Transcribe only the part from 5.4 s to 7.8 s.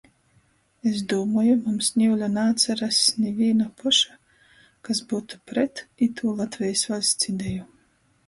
pret itū Latvejis vaļsts ideju.